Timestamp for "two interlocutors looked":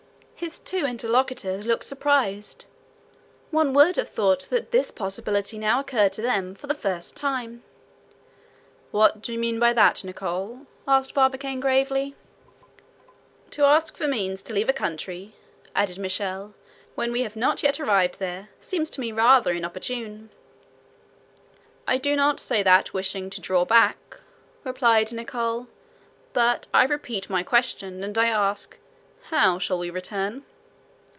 0.57-1.83